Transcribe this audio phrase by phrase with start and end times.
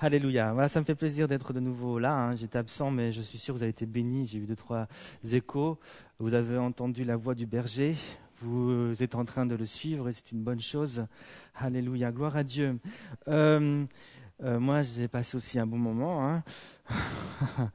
[0.00, 0.52] Alléluia.
[0.52, 2.14] Voilà, ça me fait plaisir d'être de nouveau là.
[2.14, 2.36] Hein.
[2.36, 4.26] J'étais absent, mais je suis sûr que vous avez été bénis.
[4.26, 4.86] J'ai eu deux, trois
[5.32, 5.76] échos.
[6.20, 7.96] Vous avez entendu la voix du berger.
[8.40, 11.04] Vous êtes en train de le suivre et c'est une bonne chose.
[11.56, 12.12] Alléluia.
[12.12, 12.78] Gloire à Dieu.
[13.26, 13.84] Euh,
[14.44, 16.24] euh, moi, j'ai passé aussi un bon moment.
[16.24, 16.44] Hein.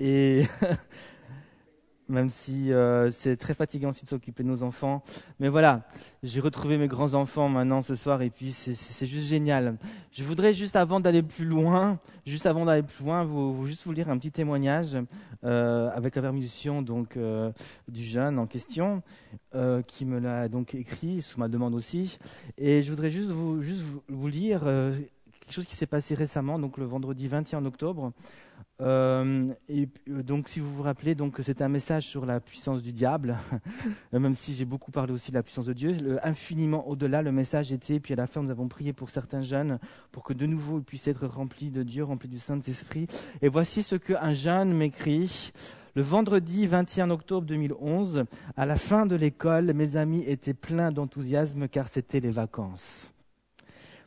[0.00, 0.42] et
[2.12, 5.02] même si euh, c'est très fatigant aussi de s'occuper de nos enfants.
[5.40, 5.82] Mais voilà,
[6.22, 9.76] j'ai retrouvé mes grands-enfants maintenant ce soir et puis c'est juste génial.
[10.12, 13.92] Je voudrais juste avant d'aller plus loin, juste avant d'aller plus loin, vous, juste vous
[13.92, 14.96] lire un petit témoignage
[15.44, 17.50] euh, avec la permission donc euh,
[17.88, 19.02] du jeune en question
[19.86, 22.18] qui me l'a donc écrit sous ma demande aussi.
[22.56, 26.84] Et je voudrais juste juste vous lire quelque chose qui s'est passé récemment, donc le
[26.84, 28.12] vendredi 21 octobre.
[28.80, 32.82] Euh, et euh, donc, si vous vous rappelez, donc c'était un message sur la puissance
[32.82, 33.36] du diable,
[34.12, 36.18] même si j'ai beaucoup parlé aussi de la puissance de Dieu.
[36.22, 38.00] Infiniment au-delà, le message était.
[38.00, 39.78] Puis à la fin, nous avons prié pour certains jeunes
[40.10, 43.06] pour que de nouveau ils puissent être remplis de Dieu, remplis du Saint-Esprit.
[43.40, 45.52] Et voici ce qu'un jeune m'écrit.
[45.94, 48.24] Le vendredi 21 octobre 2011,
[48.56, 53.10] à la fin de l'école, mes amis étaient pleins d'enthousiasme car c'était les vacances.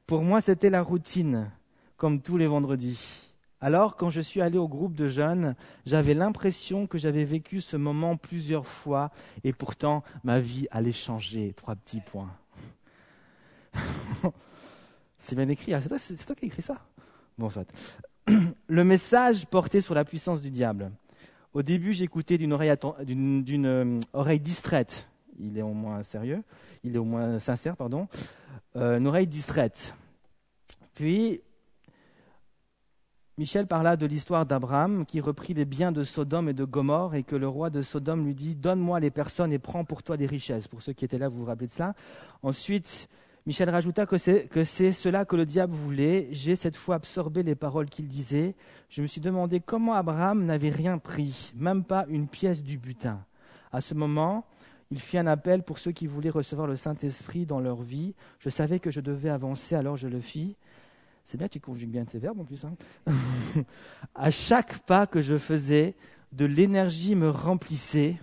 [0.07, 1.51] Pour moi, c'était la routine,
[1.95, 3.24] comme tous les vendredis.
[3.61, 7.77] Alors, quand je suis allé au groupe de jeunes, j'avais l'impression que j'avais vécu ce
[7.77, 9.11] moment plusieurs fois
[9.43, 11.53] et pourtant ma vie allait changer.
[11.53, 12.31] Trois petits points.
[15.19, 16.77] c'est bien écrit, ah, c'est toi, qui as écrit ça?
[17.37, 17.67] Bon, en fait.
[18.67, 20.91] Le message portait sur la puissance du diable.
[21.53, 25.07] Au début, j'écoutais d'une oreille, euh, distraite.
[25.39, 26.43] Il est au moins sérieux,
[26.83, 28.07] il est au moins sincère, pardon.
[28.75, 29.95] Euh, une oreille distraite.
[30.93, 31.41] Puis,
[33.37, 37.23] Michel parla de l'histoire d'Abraham qui reprit les biens de Sodome et de Gomorre et
[37.23, 40.25] que le roi de Sodome lui dit Donne-moi les personnes et prends pour toi des
[40.25, 40.69] richesses.
[40.69, 41.95] Pour ceux qui étaient là, vous vous rappelez de ça.
[42.43, 43.09] Ensuite,
[43.45, 46.29] Michel rajouta que c'est, cela que le diable voulait.
[46.31, 48.55] J'ai cette fois absorbé les paroles qu'il disait.
[48.87, 53.19] Je me suis demandé comment Abraham n'avait rien pris, même pas une pièce du butin.
[53.73, 54.45] À ce moment,
[54.91, 58.15] il fit un appel pour ceux qui voulaient recevoir le Saint-Esprit dans leur vie.
[58.39, 60.55] Je savais que je devais avancer, alors je le fis.
[61.25, 62.63] C'est bien, tu conjugues bien tes verbes en plus.
[62.65, 62.75] Hein.
[64.15, 65.95] à chaque pas que je faisais,
[66.31, 68.17] de l'énergie me remplissait.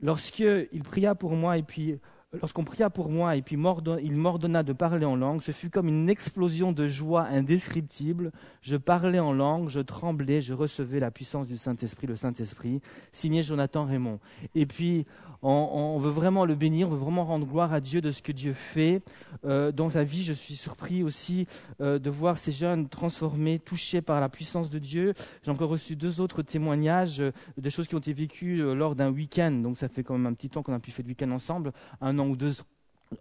[0.00, 2.00] Lorsqu'il pria pour moi et puis
[2.32, 5.88] lorsqu'on pria pour moi et puis il m'ordonna de parler en langue, ce fut comme
[5.88, 8.32] une explosion de joie indescriptible.
[8.60, 12.80] Je parlais en langue, je tremblais, je recevais la puissance du Saint-Esprit, le Saint-Esprit,
[13.12, 14.20] signé Jonathan Raymond.
[14.54, 15.06] Et puis,
[15.42, 18.32] on, veut vraiment le bénir, on veut vraiment rendre gloire à Dieu de ce que
[18.32, 19.02] Dieu fait.
[19.44, 21.46] Euh, dans sa vie, je suis surpris aussi
[21.80, 25.14] euh, de voir ces jeunes transformés, touchés par la puissance de Dieu.
[25.44, 29.10] J'ai encore reçu deux autres témoignages euh, de choses qui ont été vécues lors d'un
[29.10, 29.52] week-end.
[29.52, 31.72] Donc ça fait quand même un petit temps qu'on a pu faire le week-end ensemble,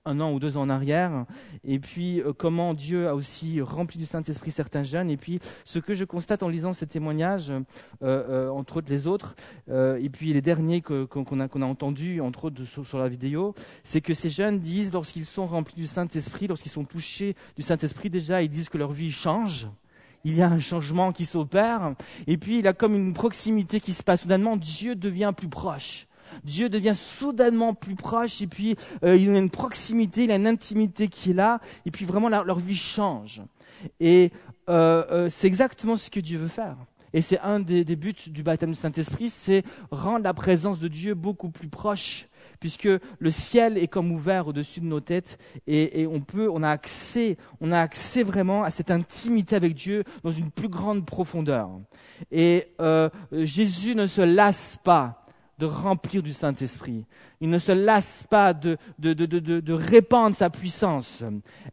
[0.05, 1.25] un an ou deux ans en arrière,
[1.63, 5.79] et puis euh, comment Dieu a aussi rempli du Saint-Esprit certains jeunes, et puis ce
[5.79, 7.61] que je constate en lisant ces témoignages, euh,
[8.01, 9.35] euh, entre autres les autres,
[9.69, 13.53] et puis les derniers qu'on a, qu'on a entendus, entre autres sur, sur, la vidéo,
[13.83, 18.09] c'est que ces jeunes disent, lorsqu'ils sont remplis du Saint-Esprit, lorsqu'ils sont touchés du Saint-Esprit,
[18.09, 19.67] déjà, ils disent que leur vie change,
[20.23, 21.93] il y a un changement qui s'opère,
[22.27, 25.49] et puis il y a comme une proximité qui se passe, soudainement Dieu devient plus
[25.49, 26.07] proche.
[26.43, 30.35] Dieu devient soudainement plus proche et puis euh, il y a une proximité, il a
[30.35, 33.41] une intimité qui est là et puis vraiment leur vie change.
[33.99, 34.31] Et
[34.69, 36.77] euh, euh, c'est exactement ce que Dieu veut faire.
[37.13, 41.13] Et c'est un des, buts du baptême du Saint-Esprit, c'est rendre la présence de Dieu
[41.13, 42.27] beaucoup plus proche,
[42.59, 42.89] puisque
[43.19, 47.38] le ciel est comme ouvert au-dessus de nos têtes et, on peut, on a accès,
[47.61, 51.69] on a accès vraiment à cette intimité avec Dieu dans une plus grande profondeur.
[52.29, 52.67] Et
[53.31, 55.26] Jésus ne se lasse pas
[55.57, 57.06] de remplir du Saint-Esprit.
[57.41, 61.23] Il ne se lasse pas de, de, de, de, répandre sa puissance.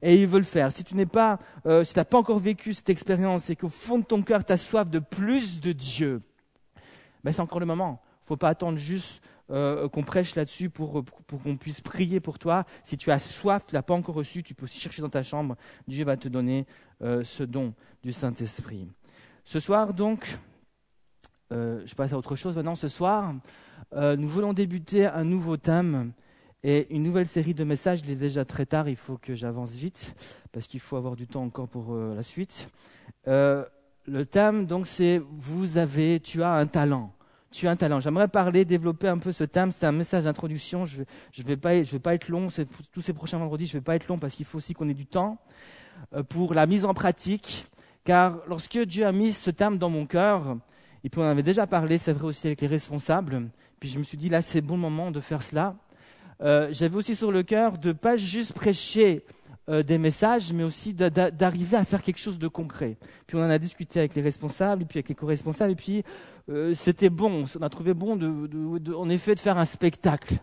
[0.00, 0.72] Et il veut le faire.
[0.72, 3.68] Si tu n'es pas, euh, si tu n'as pas encore vécu cette expérience et qu'au
[3.68, 6.22] fond de ton cœur, tu as soif de plus de Dieu,
[7.22, 8.00] ben c'est encore le moment.
[8.02, 12.20] Il ne faut pas attendre juste euh, qu'on prêche là-dessus pour, pour, qu'on puisse prier
[12.20, 12.64] pour toi.
[12.84, 15.10] Si tu as soif, tu ne l'as pas encore reçu, tu peux aussi chercher dans
[15.10, 15.56] ta chambre.
[15.86, 16.66] Dieu va te donner
[17.02, 18.88] euh, ce don du Saint-Esprit.
[19.44, 20.38] Ce soir, donc,
[21.50, 22.74] je passe à autre chose maintenant.
[22.74, 23.32] Ce soir,
[23.92, 26.12] euh, nous voulons débuter un nouveau thème
[26.62, 28.00] et une nouvelle série de messages.
[28.04, 30.14] Il est déjà très tard, il faut que j'avance vite
[30.52, 32.68] parce qu'il faut avoir du temps encore pour euh, la suite.
[33.28, 33.64] Euh,
[34.06, 37.12] le thème, donc, c'est vous avez, tu as un talent.
[37.50, 38.00] Tu as un talent.
[38.00, 39.70] J'aimerais parler, développer un peu ce thème.
[39.70, 40.84] C'est un message d'introduction.
[40.84, 41.04] Je ne
[41.44, 42.48] vais, vais pas être long.
[42.92, 44.88] Tous ces prochains vendredis, je ne vais pas être long parce qu'il faut aussi qu'on
[44.88, 45.38] ait du temps
[46.28, 47.66] pour la mise en pratique.
[48.02, 50.58] Car lorsque Dieu a mis ce thème dans mon cœur,
[51.04, 53.98] et puis on en avait déjà parlé, c'est vrai aussi avec les responsables, puis je
[53.98, 55.76] me suis dit, là, c'est bon moment de faire cela.
[56.40, 59.22] Euh, j'avais aussi sur le cœur de pas juste prêcher
[59.68, 62.96] euh, des messages, mais aussi d'arriver à faire quelque chose de concret.
[63.26, 66.02] Puis on en a discuté avec les responsables, et puis avec les co-responsables, et puis
[66.50, 70.34] euh, c'était bon, on a trouvé bon, de, en effet, de faire un spectacle.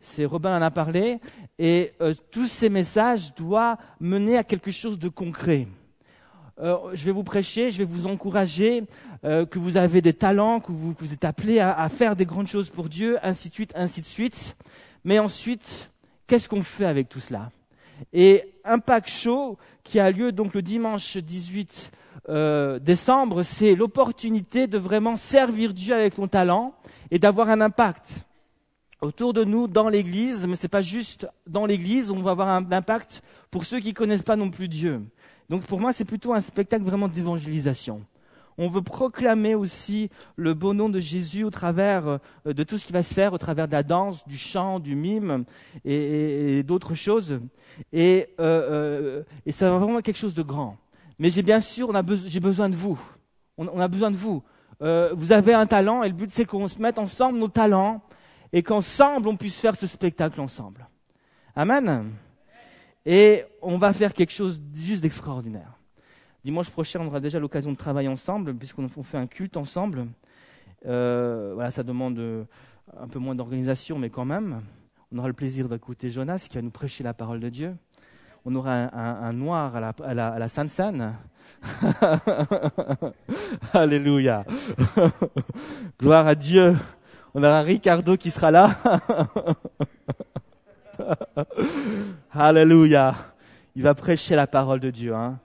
[0.00, 1.20] C'est Robin en a parlé,
[1.58, 5.66] et euh, tous ces messages doivent mener à quelque chose de concret.
[6.58, 8.84] Je vais vous prêcher, je vais vous encourager,
[9.22, 12.70] que vous avez des talents, que vous, êtes appelés à, à faire des grandes choses
[12.70, 14.56] pour Dieu, ainsi de suite, ainsi de suite.
[15.04, 15.90] Mais ensuite,
[16.26, 17.50] qu'est-ce qu'on fait avec tout cela?
[18.12, 21.92] Et Impact Show, qui a lieu donc le dimanche 18
[22.28, 26.74] euh, décembre, c'est l'opportunité de vraiment servir Dieu avec ton talent
[27.10, 28.24] et d'avoir un impact
[29.00, 32.48] autour de nous dans l'Église, mais ce n'est pas juste dans l'Église, on va avoir
[32.48, 35.02] un impact pour ceux qui ne connaissent pas non plus Dieu.
[35.48, 38.02] Donc pour moi, c'est plutôt un spectacle vraiment d'évangélisation.
[38.58, 42.06] On veut proclamer aussi le beau nom de Jésus au travers
[42.46, 44.80] euh, de tout ce qui va se faire, au travers de la danse, du chant,
[44.80, 45.44] du mime
[45.84, 47.40] et, d'autres choses.
[47.92, 50.78] Et, euh, euh, et ça va vraiment quelque chose de grand.
[51.18, 51.92] Mais j'ai bien sûr,
[52.26, 52.98] j'ai besoin de vous.
[53.58, 54.42] On, a besoin de vous.
[54.80, 58.02] vous avez un talent et le but c'est qu'on se mette ensemble nos talents
[58.52, 60.86] et qu'ensemble on puisse faire ce spectacle ensemble.
[61.54, 62.12] Amen.
[63.08, 65.78] Et on va faire quelque chose juste d'extraordinaire.
[66.44, 70.08] Dimanche prochain, on aura déjà l'occasion de travailler ensemble, puisqu'on fait un culte ensemble.
[70.86, 72.44] Euh, voilà, ça demande euh,
[73.00, 74.62] un peu moins d'organisation, mais quand même.
[75.12, 77.76] On aura le plaisir d'écouter Jonas qui va nous prêcher la parole de Dieu.
[78.44, 79.88] On aura un, noir à la,
[80.28, 81.14] à la Sainte-Seine.
[83.72, 84.44] Alléluia.
[86.00, 86.76] Gloire à Dieu.
[87.34, 88.70] On aura Ricardo qui sera là.
[92.32, 93.14] Alléluia.
[93.74, 95.14] Il va prêcher la parole de Dieu.
[95.14, 95.38] Hein.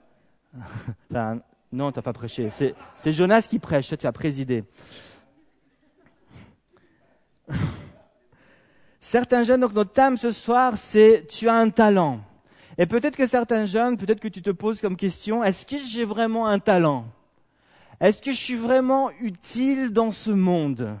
[1.72, 2.48] non, pas prêché.
[2.50, 4.64] C'est Jonas qui prêche, tu as présidé.
[9.00, 12.20] Certains jeunes, donc notre thème ce soir, c'est tu as un talent.
[12.78, 16.04] Et peut-être que certains jeunes, peut-être que tu te poses comme question, est-ce que j'ai
[16.04, 17.04] vraiment un talent?
[18.00, 20.96] Est-ce que je suis vraiment utile dans ce monde?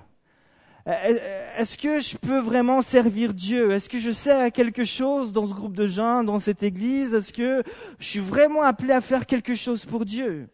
[0.86, 3.70] Est-ce que je peux vraiment servir Dieu?
[3.70, 7.14] Est-ce que je sers à quelque chose dans ce groupe de gens, dans cette église?
[7.14, 7.62] Est-ce que
[7.98, 10.48] je suis vraiment appelé à faire quelque chose pour Dieu?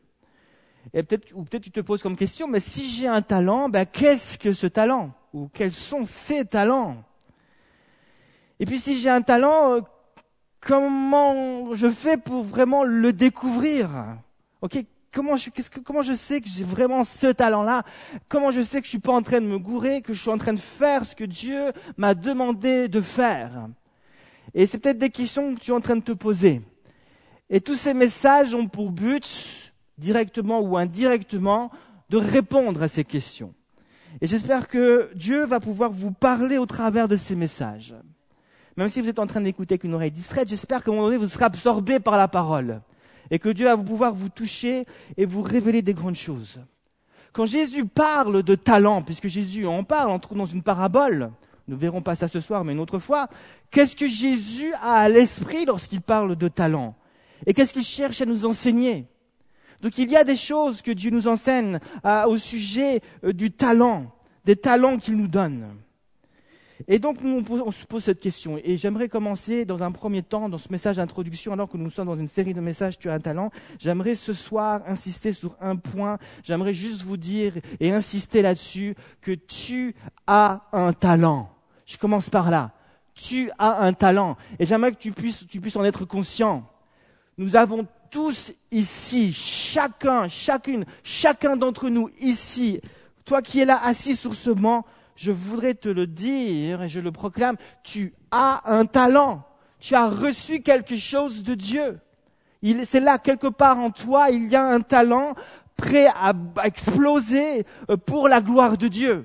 [0.93, 3.87] Et peut-être, ou peut-être tu te poses comme question, mais si j'ai un talent, ben
[3.87, 5.13] qu'est-ce que ce talent?
[5.33, 7.05] Ou quels sont ces talents?
[8.61, 9.81] Et puis si j'ai un talent, euh,
[10.61, 13.91] comment je fais pour vraiment le découvrir?
[14.61, 15.51] Ok, Comment je,
[15.85, 17.83] comment je sais que j'ai vraiment ce talent-là?
[18.29, 20.31] Comment je sais que je suis pas en train de me gourer, que je suis
[20.31, 23.69] en train de faire ce que Dieu m'a demandé de faire?
[24.55, 26.61] Et c'est peut-être des questions que tu es en train de te poser.
[27.49, 31.71] Et tous ces messages ont pour but, directement ou indirectement,
[32.11, 33.55] de répondre à ces questions.
[34.21, 37.95] Et j'espère que Dieu va pouvoir vous parler au travers de ces messages.
[38.77, 41.07] Même si vous êtes en train d'écouter avec une oreille distraite, j'espère qu'à un moment
[41.07, 42.81] donné, vous serez absorbé par la parole
[43.31, 44.85] et que Dieu va pouvoir vous toucher
[45.17, 46.61] et vous révéler des grandes choses.
[47.33, 51.31] Quand Jésus parle de talent, puisque Jésus en parle, on trouve dans une parabole,
[51.69, 53.29] nous verrons pas ça ce soir, mais une autre fois,
[53.71, 56.95] qu'est-ce que Jésus a à l'esprit lorsqu'il parle de talent?
[57.47, 59.07] Et qu'est-ce qu'il cherche à nous enseigner?
[59.83, 61.79] Donc il y a des choses que Dieu nous enseigne
[62.27, 64.07] au sujet euh, du talent,
[64.45, 65.67] des talents qu'il nous donne.
[66.87, 68.59] Et donc, nous, on se pose cette question.
[68.63, 72.07] Et j'aimerais commencer dans un premier temps, dans ce message d'introduction, alors que nous sommes
[72.07, 73.51] dans une série de messages Tu as un talent.
[73.79, 76.19] J'aimerais ce soir insister sur un point.
[76.45, 79.95] J'aimerais juste vous dire et insister là-dessus que tu
[80.27, 81.51] as un talent.
[81.87, 82.73] Je commence par là.
[83.15, 84.37] Tu as un talent.
[84.61, 86.69] Et j'aimerais que tu puisses, tu puisses en être conscient.
[87.37, 92.81] Nous avons tous ici, chacun, chacune, chacun d'entre nous ici,
[93.25, 94.85] toi qui es là assis sur ce banc,
[95.19, 99.43] je voudrais te le dire et je le proclame, tu as un talent.
[99.81, 101.99] Tu as reçu quelque chose de Dieu.
[102.85, 105.35] C'est là, quelque part en toi, il y a un talent
[105.77, 106.33] prêt à
[106.65, 109.25] exploser euh, pour la gloire de Dieu.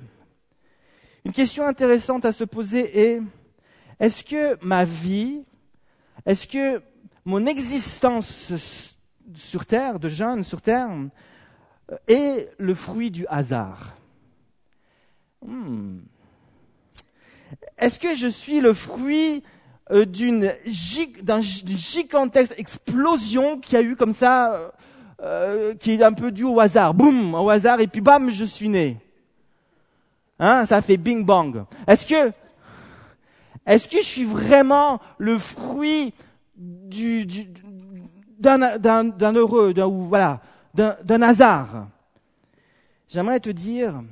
[1.24, 3.22] Une question intéressante à se poser est,
[4.00, 5.44] est-ce que ma vie,
[6.26, 6.82] est-ce que
[7.24, 8.52] mon existence
[9.36, 10.90] sur Terre, de jeune sur Terre,
[11.92, 13.94] euh, est le fruit du hasard?
[15.44, 15.98] Hmm.
[17.78, 19.42] Est-ce que je suis le fruit
[19.90, 24.68] euh, d'une gigantesque explosion qui a eu comme ça, euh,
[25.20, 28.44] euh, qui est un peu due au hasard, boum, au hasard, et puis bam, je
[28.46, 28.96] suis né.
[30.38, 31.64] Hein, ça fait bing bang.
[31.86, 32.32] Est-ce que,
[33.66, 36.14] est-ce que je suis vraiment le fruit
[36.56, 37.26] du,
[38.38, 40.40] d'un, d'un, heureux, d'un, voilà,
[40.72, 41.88] d'un hasard?
[43.08, 44.02] J'aimerais te dire,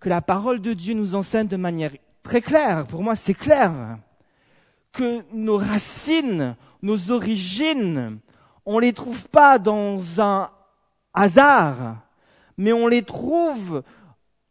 [0.00, 1.92] que la parole de Dieu nous enseigne de manière
[2.22, 3.72] très claire, pour moi c'est clair,
[4.92, 8.18] que nos racines nos origines,
[8.64, 10.50] on ne les trouve pas dans un
[11.12, 11.96] hasard,
[12.56, 13.82] mais on les trouve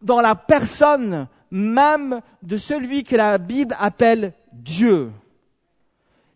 [0.02, 5.12] dans la personne même de celui que la Bible appelle Dieu.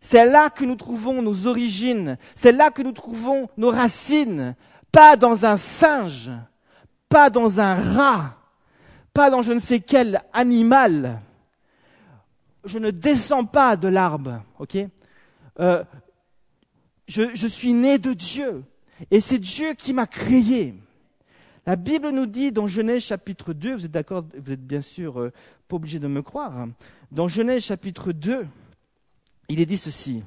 [0.01, 4.55] C'est là que nous trouvons nos origines, c'est là que nous trouvons nos racines,
[4.91, 6.31] pas dans un singe,
[7.07, 8.35] pas dans un rat,
[9.13, 11.21] pas dans je ne sais quel animal.
[12.65, 14.77] Je ne descends pas de l'arbre, ok?
[15.59, 15.83] Euh,
[17.07, 18.63] je, suis né de Dieu,
[19.11, 20.73] et c'est Dieu qui m'a créé.
[21.65, 25.19] La Bible nous dit dans Genèse chapitre 2, vous êtes d'accord, vous êtes bien sûr
[25.19, 25.31] euh,
[25.67, 26.71] pas obligé de me croire, hein.
[27.11, 28.47] dans Genèse chapitre 2,
[29.49, 30.23] il est dit ceci.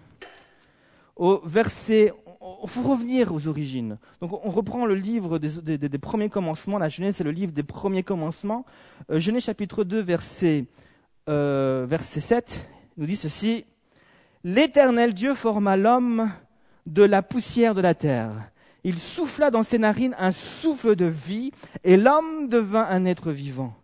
[1.16, 2.12] Au verset,
[2.62, 3.98] il faut revenir aux origines.
[4.20, 8.02] Donc on reprend le livre des, premiers commencements, la Genèse c'est le livre des premiers
[8.02, 8.64] commencements.
[9.10, 10.66] Euh, Genèse chapitre 2, verset,
[11.28, 13.64] euh, verset 7, nous dit ceci.
[14.44, 16.30] L'Éternel Dieu forma l'homme
[16.86, 18.30] de la poussière de la terre
[18.86, 21.50] il souffla dans ses narines un souffle de vie,
[21.82, 23.74] et l'homme devint un être vivant.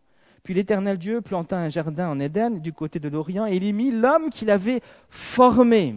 [0.45, 3.73] Puis l'Éternel Dieu planta un jardin en Éden, du côté de l'Orient, et il y
[3.73, 5.97] mit l'homme qu'il avait formé.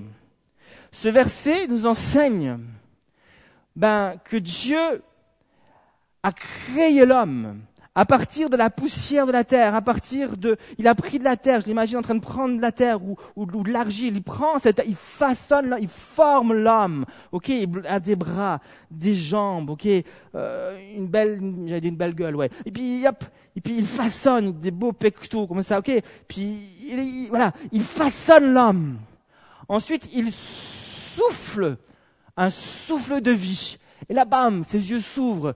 [0.96, 2.58] Ce verset nous enseigne
[3.76, 5.04] ben, que Dieu
[6.24, 7.60] a créé l'homme
[7.94, 11.26] à partir de la poussière de la terre, à partir de, il a pris de
[11.26, 14.24] la terre, je l'imagine en train de prendre de la terre ou, de l'argile, il
[14.24, 19.88] prend cette, il façonne, il forme l'homme, ok, il a des bras, des jambes, ok,
[20.36, 24.72] euh, une belle, j'allais une belle gueule, ouais, et puis et puis il façonne des
[24.72, 25.92] beaux pectoraux comme ça, ok,
[26.28, 28.98] puis il, voilà, il façonne l'homme.
[29.68, 30.32] Ensuite, il
[31.16, 31.78] souffle
[32.38, 33.78] un souffle de vie
[34.10, 35.56] et là, bam, ses yeux s'ouvrent,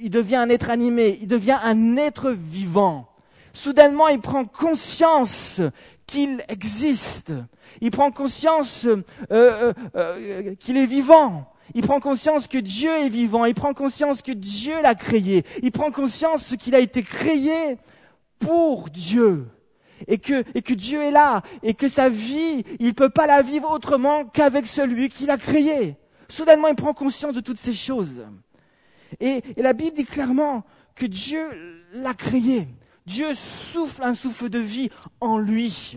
[0.00, 3.08] il devient un être animé, il devient un être vivant.
[3.52, 5.60] Soudainement, il prend conscience
[6.06, 7.32] qu'il existe.
[7.80, 11.50] Il prend conscience euh, euh, euh, qu'il est vivant.
[11.74, 13.44] Il prend conscience que Dieu est vivant.
[13.44, 15.44] Il prend conscience que Dieu l'a créé.
[15.62, 17.76] Il prend conscience qu'il a été créé
[18.38, 19.46] pour Dieu.
[20.08, 21.42] Et que, et que Dieu est là.
[21.62, 25.38] Et que sa vie, il ne peut pas la vivre autrement qu'avec celui qui l'a
[25.38, 25.96] créé.
[26.28, 28.22] Soudainement, il prend conscience de toutes ces choses.
[29.20, 31.46] Et, la Bible dit clairement que Dieu
[31.92, 32.68] l'a créé.
[33.06, 34.90] Dieu souffle un souffle de vie
[35.20, 35.96] en lui.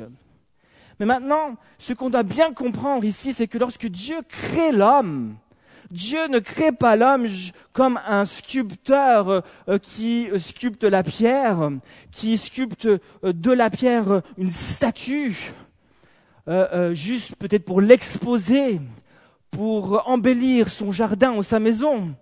[1.00, 5.36] Mais maintenant, ce qu'on doit bien comprendre ici, c'est que lorsque Dieu crée l'homme,
[5.96, 7.26] Dieu ne crée pas l'homme
[7.72, 11.72] comme un sculpteur euh, qui sculpte la pierre,
[12.12, 15.54] qui sculpte euh, de la pierre une statue,
[16.50, 18.82] euh, juste peut-être pour l'exposer
[19.52, 22.14] pour embellir son jardin ou sa maison,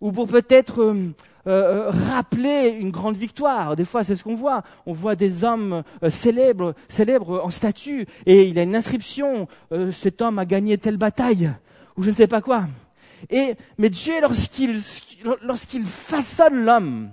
[0.00, 1.12] ou pour peut-être euh,
[1.48, 3.74] euh, rappeler une grande victoire.
[3.74, 4.62] Des fois, c'est ce qu'on voit.
[4.86, 9.48] On voit des hommes euh, célèbres, célèbres en statue, et il a une inscription
[9.90, 11.50] cet homme a gagné telle bataille,
[11.96, 12.66] ou je ne sais pas quoi.
[13.30, 14.80] Et mais Dieu, lorsqu'il
[15.42, 17.10] lorsqu'il façonne l'homme,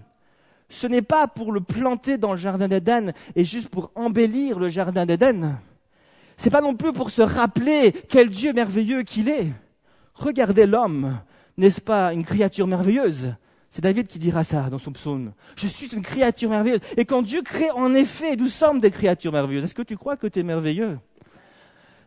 [0.70, 4.70] ce n'est pas pour le planter dans le jardin d'Éden et juste pour embellir le
[4.70, 5.60] jardin d'Éden.
[6.36, 9.48] C'est pas non plus pour se rappeler quel Dieu merveilleux qu'il est.
[10.16, 11.20] Regardez l'homme,
[11.58, 13.36] n'est-ce pas une créature merveilleuse?
[13.70, 15.34] C'est David qui dira ça dans son psaume.
[15.56, 16.82] Je suis une créature merveilleuse.
[16.98, 19.66] Et quand Dieu crée, en effet, nous sommes des créatures merveilleuses.
[19.66, 21.00] Est-ce que tu crois que tu es merveilleux?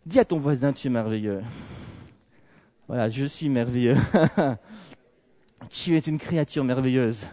[0.04, 1.40] Dis à ton voisin, tu es merveilleux.
[2.88, 3.96] Voilà, je suis merveilleux.
[5.70, 7.26] tu es une créature merveilleuse.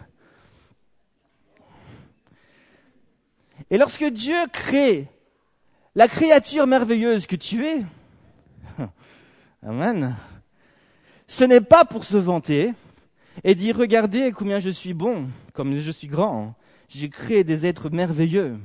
[3.70, 5.06] Et lorsque Dieu crée
[5.94, 7.84] la créature merveilleuse que tu es,
[9.62, 10.16] Amen,
[11.28, 12.72] ce n'est pas pour se vanter
[13.44, 16.56] et dire regardez combien je suis bon, comme je suis grand.
[16.88, 18.58] J'ai créé des êtres merveilleux.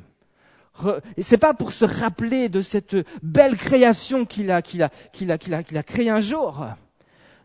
[1.17, 5.31] Et c'est pas pour se rappeler de cette belle création qu'il a, qu'il a, qu'il
[5.31, 6.65] a, qu'il a, qu'il a créée un jour.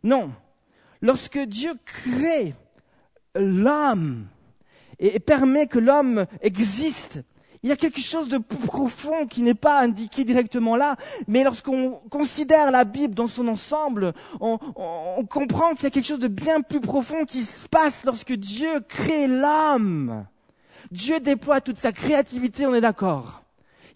[0.02, 0.30] Non.
[1.00, 2.54] Lorsque Dieu crée
[3.34, 4.26] l'homme
[4.98, 7.22] et permet que l'homme existe,
[7.64, 11.92] il y a quelque chose de profond qui n'est pas indiqué directement là, mais lorsqu'on
[12.10, 14.58] considère la Bible dans son ensemble, on,
[15.30, 18.80] comprend qu'il y a quelque chose de bien plus profond qui se passe lorsque Dieu
[18.86, 20.26] crée l'homme.
[20.94, 23.42] Dieu déploie toute sa créativité, on est d'accord.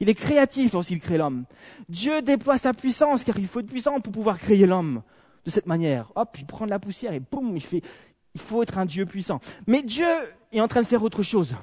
[0.01, 1.45] Il est créatif lorsqu'il crée l'homme.
[1.89, 5.03] Dieu déploie sa puissance, car il faut être puissant pour pouvoir créer l'homme
[5.45, 6.11] de cette manière.
[6.17, 7.83] Hop, il prend de la poussière et boum, il fait,
[8.35, 9.39] il faut être un Dieu puissant.
[9.69, 10.09] Mais Dieu
[10.51, 11.55] est en train de faire autre chose.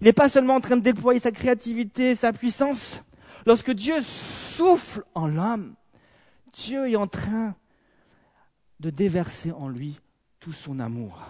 [0.00, 3.02] Il n'est pas seulement en train de déployer sa créativité, sa puissance.
[3.46, 5.74] Lorsque Dieu souffle en l'homme,
[6.52, 7.56] Dieu est en train
[8.78, 9.98] de déverser en lui
[10.38, 11.20] tout son amour.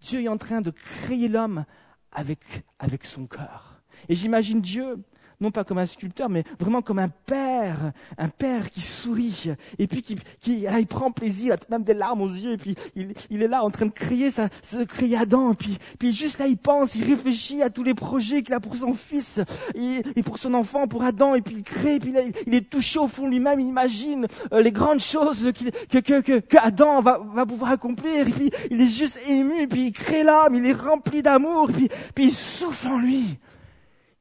[0.00, 1.64] Dieu est en train de créer l'homme
[2.12, 2.40] avec,
[2.78, 3.82] avec son cœur.
[4.08, 5.02] Et j'imagine Dieu
[5.42, 9.86] non pas comme un sculpteur, mais vraiment comme un père, un père qui sourit, et
[9.86, 13.12] puis qui, qui ah, il prend plaisir, même des larmes aux yeux, et puis il,
[13.30, 16.38] il est là en train de crier, ça, ça crier Adam, et puis, puis juste
[16.38, 19.40] là il pense, il réfléchit à tous les projets qu'il a pour son fils,
[19.74, 22.54] et, et, pour son enfant, pour Adam, et puis il crée, et puis là, il
[22.54, 25.52] est touché au fond lui-même, il imagine euh, les grandes choses
[25.90, 29.66] que, que, que, que Adam va, va pouvoir accomplir, et puis il est juste ému,
[29.66, 33.38] puis il crée l'âme, il est rempli d'amour, puis, puis il souffle en lui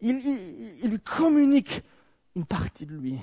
[0.01, 1.84] il, lui communique
[2.36, 3.17] une partie de lui.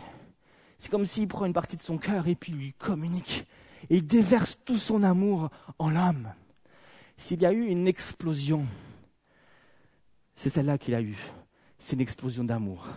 [0.79, 3.47] C'est comme s'il prend une partie de son cœur et puis lui communique.
[3.91, 6.33] Et il déverse tout son amour en l'homme.
[7.17, 8.65] S'il y a eu une explosion,
[10.37, 11.19] c'est celle-là qu'il a eue.
[11.79, 12.89] C'est une explosion d'amour.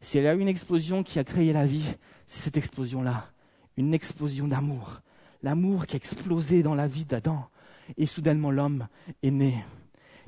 [0.00, 1.86] S'il y a eu une explosion qui a créé la vie,
[2.26, 3.30] c'est cette explosion-là.
[3.76, 5.00] Une explosion d'amour.
[5.42, 7.48] L'amour qui a explosé dans la vie d'Adam.
[7.98, 8.88] Et soudainement l'homme
[9.22, 9.64] est né.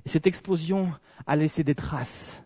[0.05, 0.93] Et cette explosion
[1.27, 2.43] a laissé des traces.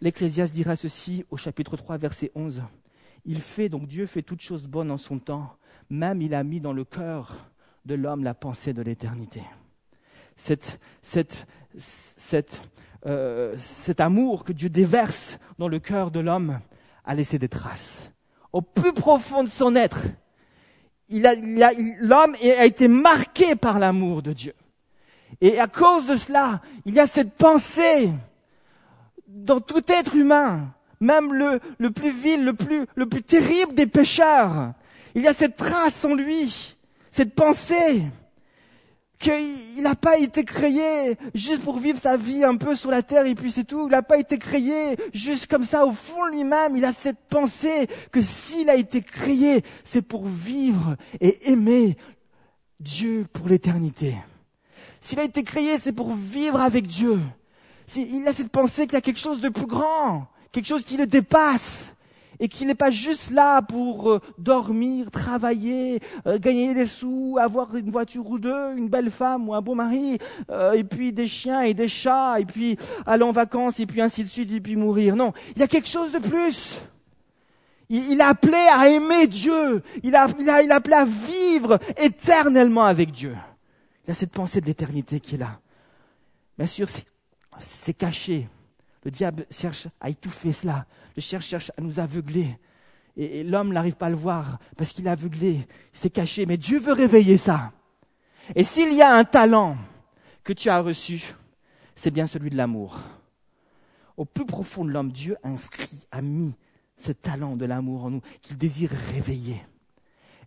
[0.00, 2.62] L'Ecclésiaste dira ceci au chapitre 3, verset 11.
[3.26, 5.56] Il fait, donc Dieu fait toutes choses bonnes en son temps,
[5.90, 7.50] même il a mis dans le cœur
[7.84, 9.42] de l'homme la pensée de l'éternité.
[13.06, 16.60] Euh, cet amour que Dieu déverse dans le cœur de l'homme
[17.04, 18.10] a laissé des traces.
[18.52, 20.00] Au plus profond de son être,
[21.10, 24.54] l'homme a été marqué par l'amour de Dieu.
[25.40, 28.10] Et à cause de cela, il y a cette pensée
[29.44, 33.86] dans tout être humain, même le, le plus vil, le plus, le plus terrible des
[33.86, 34.72] pécheurs,
[35.14, 36.76] il y a cette trace en lui,
[37.10, 38.04] cette pensée
[39.18, 43.26] qu'il n'a pas été créé juste pour vivre sa vie un peu sur la terre
[43.26, 43.86] et puis c'est tout.
[43.86, 46.74] Il n'a pas été créé juste comme ça au fond lui-même.
[46.76, 51.98] Il a cette pensée que s'il a été créé, c'est pour vivre et aimer
[52.80, 54.14] Dieu pour l'éternité.
[55.02, 57.18] S'il a été créé, c'est pour vivre avec Dieu
[57.96, 60.96] il a cette pensée qu'il y a quelque chose de plus grand, quelque chose qui
[60.96, 61.94] le dépasse
[62.40, 67.76] et qu'il n'est pas juste là pour euh, dormir, travailler, euh, gagner des sous, avoir
[67.76, 70.18] une voiture ou deux, une belle femme ou un beau mari,
[70.50, 74.00] euh, et puis des chiens et des chats, et puis aller en vacances, et puis
[74.00, 75.14] ainsi de suite, et puis mourir.
[75.14, 76.78] Non, il y a quelque chose de plus.
[77.90, 79.82] Il, a appelé à aimer Dieu.
[80.04, 83.36] Il a, il, a, il a appelé à vivre éternellement avec Dieu.
[84.06, 85.58] Il a cette pensée de l'éternité qui est là.
[86.56, 87.04] Bien sûr, c'est
[87.60, 88.48] c'est caché.
[89.04, 90.86] Le diable cherche à étouffer cela.
[91.16, 92.58] Le cherche cherche à nous aveugler.
[93.16, 95.66] Et, l'homme n'arrive pas à le voir parce qu'il est aveuglé.
[95.92, 96.46] C'est caché.
[96.46, 97.72] Mais Dieu veut réveiller ça.
[98.54, 99.76] Et s'il y a un talent
[100.44, 101.34] que tu as reçu,
[101.94, 102.98] c'est bien celui de l'amour.
[104.16, 106.52] Au plus profond de l'homme, Dieu inscrit, a mis
[106.98, 109.62] ce talent de l'amour en nous, qu'il désire réveiller.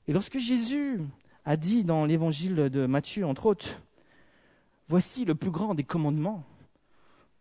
[0.08, 1.02] Et lorsque Jésus
[1.46, 3.82] a dit dans l'évangile de Matthieu, entre autres,
[4.90, 6.44] Voici le plus grand des commandements,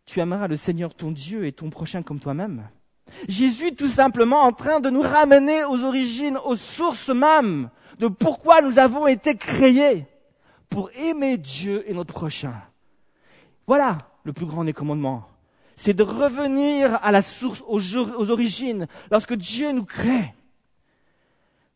[0.07, 2.69] tu aimeras le Seigneur ton Dieu et ton prochain comme toi-même.
[3.29, 8.62] Jésus tout simplement en train de nous ramener aux origines, aux sources mêmes de pourquoi
[8.62, 10.07] nous avons été créés
[10.69, 12.55] pour aimer Dieu et notre prochain.
[13.67, 15.29] Voilà le plus grand des commandements.
[15.77, 20.35] C'est de revenir à la source, aux, aux origines, lorsque Dieu nous crée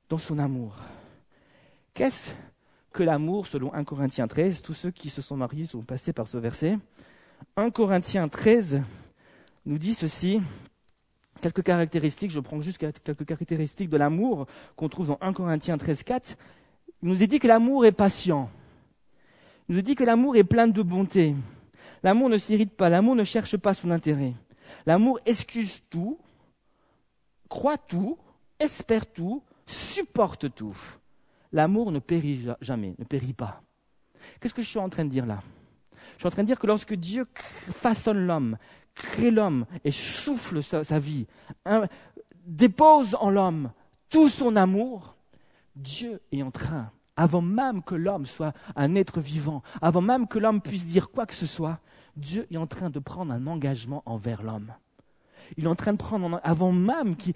[0.08, 0.76] dans son amour.
[1.94, 2.30] Qu'est-ce
[2.92, 6.28] que l'amour selon 1 Corinthiens 13 Tous ceux qui se sont mariés sont passés par
[6.28, 6.78] ce verset.
[7.56, 8.82] 1 Corinthiens 13
[9.64, 10.40] nous dit ceci,
[11.40, 14.46] quelques caractéristiques, je prends juste quelques caractéristiques de l'amour
[14.76, 16.36] qu'on trouve dans 1 Corinthiens 13, 4.
[17.02, 18.50] Il nous est dit que l'amour est patient.
[19.68, 21.34] Il nous est dit que l'amour est plein de bonté.
[22.02, 24.34] L'amour ne s'irrite pas, l'amour ne cherche pas son intérêt.
[24.86, 26.18] L'amour excuse tout,
[27.48, 28.18] croit tout,
[28.60, 30.76] espère tout, supporte tout.
[31.52, 33.62] L'amour ne périt jamais, ne périt pas.
[34.40, 35.42] Qu'est-ce que je suis en train de dire là?
[36.16, 38.56] Je suis en train de dire que lorsque Dieu façonne l'homme,
[38.94, 41.26] crée l'homme et souffle sa, vie,
[42.46, 43.70] dépose en l'homme
[44.08, 45.14] tout son amour,
[45.74, 50.38] Dieu est en train, avant même que l'homme soit un être vivant, avant même que
[50.38, 51.80] l'homme puisse dire quoi que ce soit,
[52.16, 54.72] Dieu est en train de prendre un engagement envers l'homme.
[55.58, 57.34] Il est en train de prendre, avant même qu'il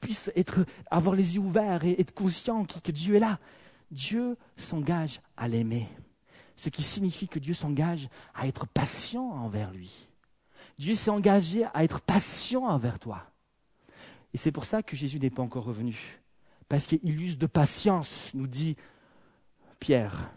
[0.00, 3.38] puisse être, avoir les yeux ouverts et être conscient que Dieu est là,
[3.90, 5.88] Dieu s'engage à l'aimer
[6.56, 10.08] ce qui signifie que Dieu s'engage à être patient envers lui.
[10.78, 13.22] Dieu s'est engagé à être patient envers toi.
[14.34, 16.20] Et c'est pour ça que Jésus n'est pas encore revenu.
[16.68, 18.76] Parce qu'il use de patience, nous dit
[19.78, 20.30] Pierre.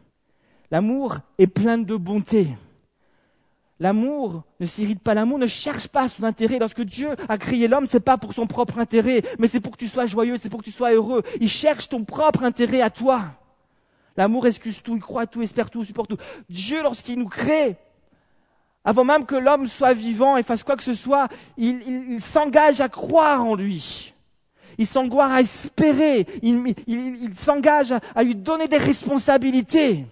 [0.72, 2.48] L'amour est plein de bonté.
[3.80, 6.60] L'amour ne s'irrite pas, l'amour ne cherche pas son intérêt.
[6.60, 9.78] Lorsque Dieu a créé l'homme, c'est pas pour son propre intérêt, mais c'est pour que
[9.78, 11.24] tu sois joyeux, c'est pour que tu sois heureux.
[11.42, 13.24] Il cherche ton propre intérêt à toi.
[14.18, 16.18] L'amour excuse tout, il croit tout, espère tout, supporte tout.
[16.50, 17.78] Dieu, lorsqu'il nous crée,
[18.88, 22.88] Avant même que l'homme soit vivant et fasse quoi que ce soit, il, s'engage à
[22.88, 24.14] croire en lui.
[24.78, 26.28] Il s'engage à espérer.
[26.44, 30.06] Il, s'engage à lui donner des responsabilités.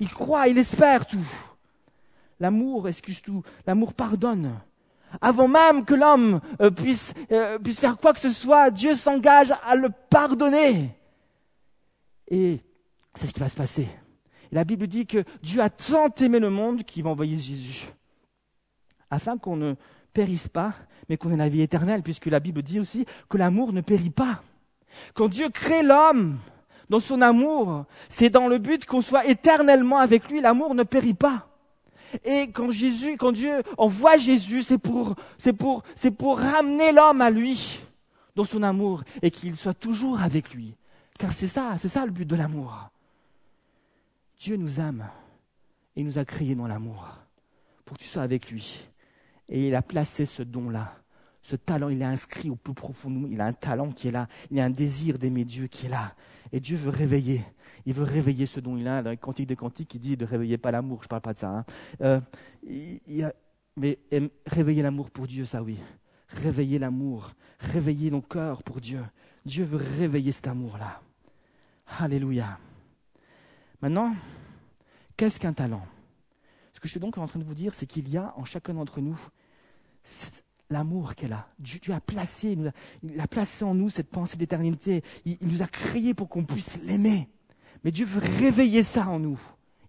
[0.00, 1.26] Il croit, il espère tout.
[2.38, 3.42] L'amour excuse tout.
[3.66, 4.60] L'amour pardonne.
[5.22, 9.54] Avant même que l'homme euh, puisse, euh, puisse faire quoi que ce soit, Dieu s'engage
[9.66, 10.90] à le pardonner.
[12.30, 12.60] Et
[13.18, 13.88] c'est ce qui va se passer.
[14.52, 17.86] la Bible dit que Dieu a tant aimé le monde qu'il va envoyer Jésus.
[19.10, 19.74] Afin qu'on ne
[20.12, 20.74] périsse pas,
[21.08, 24.10] mais qu'on ait la vie éternelle, puisque la Bible dit aussi que l'amour ne périt
[24.10, 24.42] pas.
[25.14, 26.38] Quand Dieu crée l'homme
[26.88, 30.40] dans son amour, c'est dans le but qu'on soit éternellement avec lui.
[30.40, 31.48] L'amour ne périt pas.
[32.24, 37.20] Et quand Jésus, quand Dieu envoie Jésus, c'est pour, c'est pour, c'est pour ramener l'homme
[37.20, 37.80] à lui
[38.36, 40.74] dans son amour et qu'il soit toujours avec lui.
[41.18, 42.90] Car c'est ça, c'est ça le but de l'amour.
[44.38, 45.08] Dieu nous aime
[45.96, 47.08] et nous a créés dans l'amour
[47.84, 48.80] pour que tu sois avec lui.
[49.48, 50.94] Et il a placé ce don-là,
[51.42, 53.28] ce talent, il est inscrit au plus profond de nous.
[53.28, 55.90] Il a un talent qui est là, il a un désir d'aimer Dieu qui est
[55.90, 56.14] là.
[56.52, 57.44] Et Dieu veut réveiller
[57.88, 59.02] il veut réveiller ce dont il a.
[59.02, 60.98] Dans les Cantiques des Cantiques, il dit de réveiller pas l'amour.
[61.00, 61.48] Je ne parle pas de ça.
[61.48, 61.64] Hein.
[62.02, 62.20] Euh,
[63.78, 63.98] mais
[64.44, 65.78] réveiller l'amour pour Dieu, ça oui.
[66.28, 67.30] Réveiller l'amour.
[67.60, 69.02] Réveiller nos cœurs pour Dieu.
[69.46, 71.00] Dieu veut réveiller cet amour-là.
[71.98, 72.58] Alléluia.
[73.80, 74.14] Maintenant,
[75.16, 75.86] qu'est-ce qu'un talent?
[76.74, 78.44] Ce que je suis donc en train de vous dire, c'est qu'il y a en
[78.44, 79.18] chacun d'entre nous
[80.70, 81.48] l'amour qu'elle a.
[81.58, 82.56] Dieu, a placé,
[83.02, 85.02] il, a, placé en nous cette pensée d'éternité.
[85.24, 87.28] il nous a créés pour qu'on puisse l'aimer.
[87.84, 89.40] Mais Dieu veut réveiller ça en nous.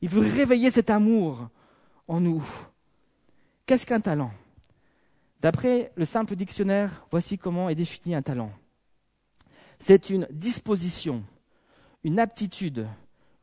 [0.01, 1.49] Il veut réveiller cet amour
[2.07, 2.43] en nous.
[3.65, 4.31] Qu'est-ce qu'un talent?
[5.41, 8.51] D'après le simple dictionnaire, voici comment est défini un talent.
[9.79, 11.23] C'est une disposition,
[12.03, 12.87] une aptitude,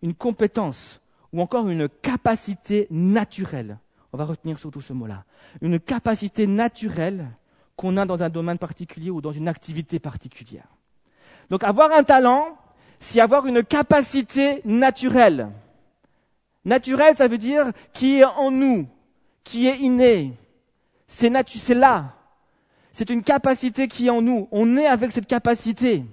[0.03, 1.01] une compétence
[1.33, 3.79] ou encore une capacité naturelle.
[4.13, 5.25] On va retenir surtout ce mot-là.
[5.61, 7.27] Une capacité naturelle
[7.77, 10.67] qu'on a dans un domaine particulier ou dans une activité particulière.
[11.51, 12.57] Donc avoir un talent,
[12.99, 15.51] c'est avoir une capacité naturelle.
[16.65, 18.89] Naturelle, ça veut dire qui est en nous,
[19.45, 20.33] qui est inné.
[21.07, 21.31] C'est
[21.75, 22.15] là.
[22.93, 24.49] C'est une capacité qui est en nous.
[24.51, 26.05] On est avec cette capacité.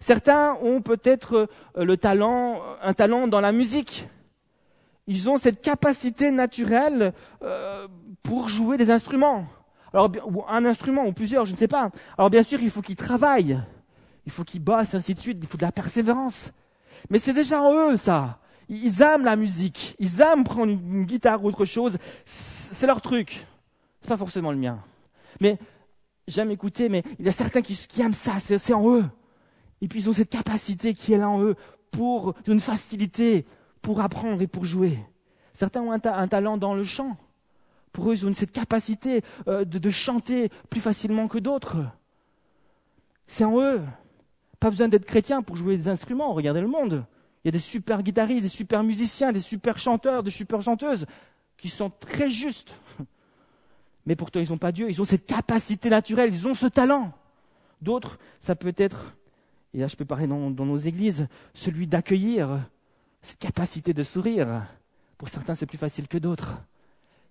[0.00, 4.08] Certains ont peut-être euh, le talent, un talent dans la musique.
[5.06, 7.88] Ils ont cette capacité naturelle euh,
[8.22, 9.46] pour jouer des instruments.
[9.92, 11.90] Alors, ou un instrument ou plusieurs, je ne sais pas.
[12.18, 13.58] Alors bien sûr, il faut qu'ils travaillent
[14.28, 16.52] il faut qu'ils bossent, ainsi de suite, il faut de la persévérance.
[17.08, 18.40] Mais c'est déjà en eux, ça.
[18.68, 23.46] Ils aiment la musique, ils aiment prendre une, guitare ou autre chose, c'est leur truc.
[24.02, 24.80] C'est pas forcément le mien.
[25.40, 25.58] Mais
[26.26, 29.06] j'aime écouter, mais il y a certains qui, aiment ça, c'est en eux.
[29.80, 31.56] Et puis ils ont cette capacité qui est là en eux
[31.90, 33.46] pour une facilité
[33.82, 34.98] pour apprendre et pour jouer.
[35.52, 37.16] Certains ont un, talent dans le chant.
[37.92, 41.78] Pour eux, ils ont cette capacité euh, de chanter plus facilement que d'autres.
[43.26, 43.80] C'est en eux.
[44.60, 46.32] Pas besoin d'être chrétien pour jouer des instruments.
[46.32, 47.04] Regardez le monde.
[47.42, 51.06] Il y a des super guitaristes, des super musiciens, des super chanteurs, des super chanteuses
[51.56, 52.74] qui sont très justes.
[54.06, 54.88] Mais pourtant, ils n'ont pas Dieu.
[54.90, 56.32] Ils ont cette capacité naturelle.
[56.32, 57.12] Ils ont ce talent.
[57.82, 59.16] D'autres, ça peut être,
[59.74, 62.60] et là je peux parler dans, nos églises, celui d'accueillir,
[63.22, 64.66] cette capacité de sourire.
[65.16, 66.58] Pour certains, c'est plus facile que d'autres.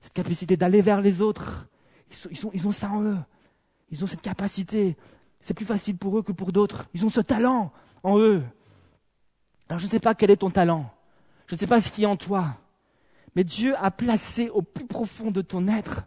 [0.02, 1.67] Cette capacité d'aller vers les autres.
[2.32, 3.17] Ils, ont ça en eux.
[3.89, 4.97] Ils ont cette capacité
[5.41, 6.86] c'est plus facile pour eux que pour d'autres.
[6.93, 7.71] Ils ont ce talent
[8.04, 8.43] en eux.
[9.69, 10.91] Alors je ne sais pas quel est ton talent.
[11.47, 12.58] Je ne sais pas ce qui est en toi.
[13.36, 16.04] Mais Dieu a placé au plus profond de ton être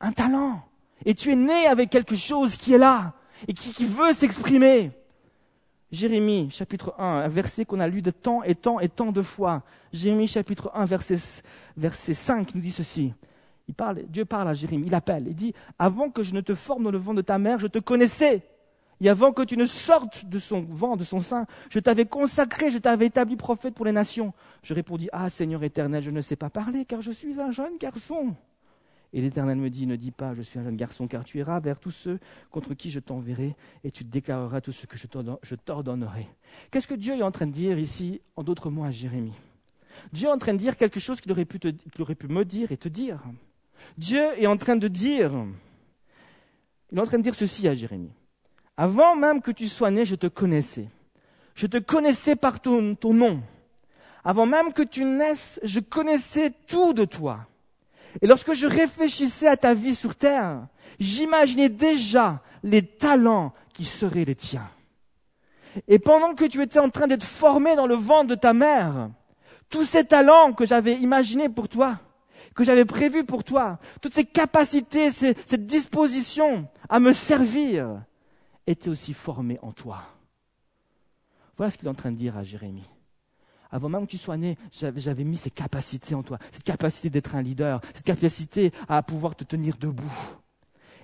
[0.00, 0.62] un talent.
[1.04, 3.14] Et tu es né avec quelque chose qui est là
[3.48, 4.92] et qui, veut s'exprimer.
[5.94, 9.22] Jérémie, chapitre 1, un verset qu'on a lu de tant et tant et tant de
[9.22, 9.62] fois.
[9.92, 11.42] Jérémie, chapitre 1, verset,
[11.76, 13.14] verset 5 nous dit ceci.
[13.68, 16.54] Il parle, Dieu parle à Jérémie, il appelle, il dit, avant que je ne te
[16.54, 18.42] forme dans le vent de ta mère, je te connaissais.
[19.00, 22.70] Et avant que tu ne sortes de son vent, de son sein, je t'avais consacré,
[22.70, 24.32] je t'avais établi prophète pour les nations.
[24.62, 27.76] Je répondis, ah Seigneur éternel, je ne sais pas parler, car je suis un jeune
[27.78, 28.34] garçon.
[29.16, 31.60] Et l'Éternel me dit, ne dis pas, je suis un jeune garçon, car tu iras
[31.60, 32.18] vers tous ceux
[32.50, 35.06] contre qui je t'enverrai, et tu déclareras tout ce que je
[35.54, 36.26] t'ordonnerai.
[36.72, 39.32] Qu'est-ce que Dieu est en train de dire ici, en d'autres mots, à Jérémie?
[40.12, 42.88] Dieu est en train de dire quelque chose qu'il aurait, pu me dire et te
[42.88, 43.20] dire.
[43.96, 45.30] Dieu est en train de dire,
[46.90, 48.12] il est en train de dire ceci à Jérémie.
[48.76, 50.88] Avant même que tu sois né, je te connaissais.
[51.54, 53.40] Je te connaissais par ton nom.
[54.24, 57.46] Avant même que tu naisses, je connaissais tout de toi.
[58.22, 60.66] Et lorsque je réfléchissais à ta vie sur terre,
[60.98, 64.68] j'imaginais déjà les talents qui seraient les tiens.
[65.88, 69.10] Et pendant que tu étais en train d'être formé dans le ventre de ta mère,
[69.68, 71.98] tous ces talents que j'avais imaginés pour toi,
[72.54, 78.02] que j'avais prévu pour toi, toutes ces capacités, cette disposition à me servir,
[78.66, 80.02] étaient aussi formées en toi.
[81.56, 82.88] Voilà ce qu'il est en train de dire à Jérémie.
[83.74, 87.34] Avant même que tu sois né, j'avais mis ces capacités en toi, cette capacité d'être
[87.34, 90.14] un leader, cette capacité à pouvoir te tenir debout.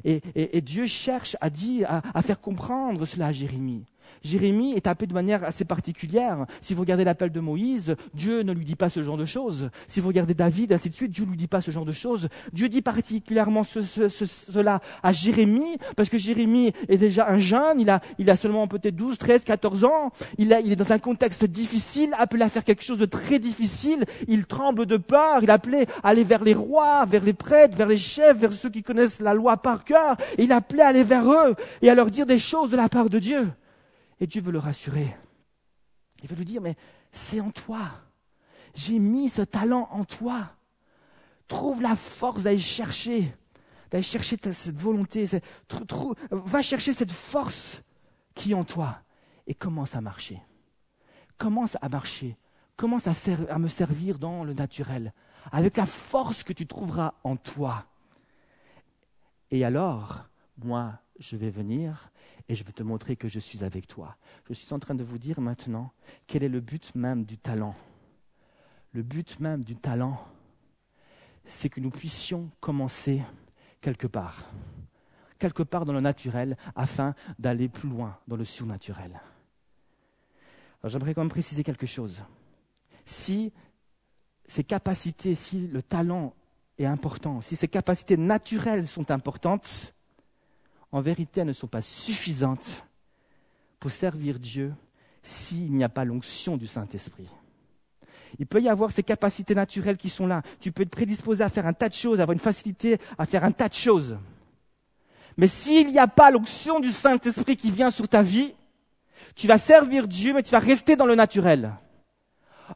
[0.04, 3.86] Et, Dieu cherche à dire, à faire comprendre cela à Jérémie.
[4.22, 6.46] Jérémie est appelé de manière assez particulière.
[6.60, 9.70] Si vous regardez l'appel de Moïse, Dieu ne lui dit pas ce genre de choses.
[9.88, 11.92] Si vous regardez David, ainsi de suite, Dieu ne lui dit pas ce genre de
[11.92, 12.28] choses.
[12.52, 18.00] Dieu dit particulièrement cela à Jérémie, parce que Jérémie est déjà un jeune, il a,
[18.18, 22.42] il a seulement peut-être 12, 13, 14 ans, il, est dans un contexte difficile, appelé
[22.42, 26.24] à faire quelque chose de très difficile, il tremble de peur, il appelé à aller
[26.24, 29.56] vers les rois, vers les prêtres, vers les chefs, vers ceux qui connaissent la loi
[29.56, 32.76] par cœur, il appelé à aller vers eux et à leur dire des choses de
[32.76, 33.48] la part de Dieu.
[34.20, 35.16] Et Dieu veut le rassurer.
[36.22, 36.76] Il veut lui dire, mais
[37.10, 37.90] c'est en toi.
[38.74, 40.50] J'ai mis ce talent en toi.
[41.48, 43.34] Trouve la force d'aller chercher,
[43.90, 45.26] d'aller chercher cette volonté.
[46.30, 47.82] va chercher cette force
[48.34, 49.00] qui est en toi
[49.46, 50.40] et commence à marcher.
[51.38, 52.36] Commence à marcher.
[52.76, 53.12] Commence à,
[53.50, 55.12] à me servir dans le naturel,
[55.52, 57.86] avec la force que tu trouveras en toi.
[59.50, 60.24] Et alors,
[60.64, 62.10] moi, je vais venir
[62.50, 64.16] et je vais te montrer que je suis avec toi.
[64.48, 65.92] Je suis en train de vous dire maintenant
[66.26, 67.76] quel est le but même du talent?
[68.92, 70.18] Le but même du talent,
[71.44, 73.22] c'est que nous puissions commencer
[73.80, 74.50] quelque part,
[75.38, 79.20] quelque part dans le naturel, afin d'aller plus loin dans le surnaturel.
[80.82, 82.20] Alors j'aimerais quand même préciser quelque chose.
[83.04, 83.52] Si
[84.48, 86.34] ces capacités, si le talent
[86.78, 89.94] est important, si ces capacités naturelles sont importantes,
[90.92, 92.84] en vérité, elles ne sont pas suffisantes
[93.78, 94.72] pour servir Dieu
[95.22, 97.28] s'il n'y a pas l'onction du Saint-Esprit.
[98.38, 100.42] Il peut y avoir ces capacités naturelles qui sont là.
[100.60, 103.44] Tu peux être prédisposé à faire un tas de choses, avoir une facilité à faire
[103.44, 104.16] un tas de choses.
[105.36, 108.54] Mais s'il n'y a pas l'onction du Saint-Esprit qui vient sur ta vie,
[109.34, 111.72] tu vas servir Dieu, mais tu vas rester dans le naturel.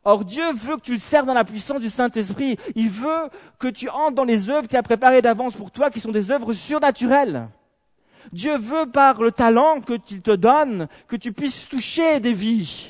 [0.03, 2.57] Or, Dieu veut que tu le serves dans la puissance du Saint-Esprit.
[2.75, 6.01] Il veut que tu entres dans les œuvres qu'il a préparées d'avance pour toi, qui
[6.01, 7.49] sont des œuvres surnaturelles.
[8.33, 12.89] Dieu veut par le talent que tu te donne que tu puisses toucher des vies,